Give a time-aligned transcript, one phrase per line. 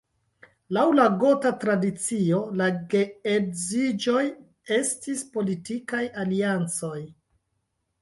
[0.77, 4.25] Laŭ la gota tradicio, la geedziĝoj
[4.81, 6.99] estis politikaj aliancoj.